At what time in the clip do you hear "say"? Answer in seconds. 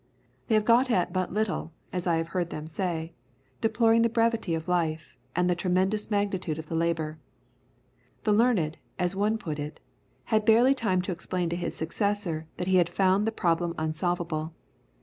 2.65-3.13